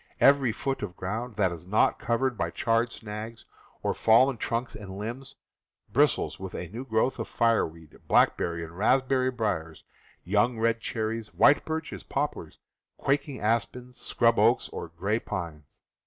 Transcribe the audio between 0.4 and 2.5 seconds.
foot of ground that is not covered by